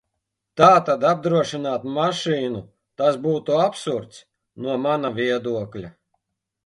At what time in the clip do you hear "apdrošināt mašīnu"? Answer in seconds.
1.09-2.61